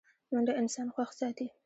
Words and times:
منډه 0.31 0.53
انسان 0.61 0.87
خوښ 0.93 1.09
ساتي 1.19 1.47